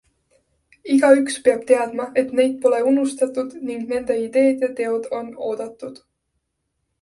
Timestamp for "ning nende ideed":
3.69-4.65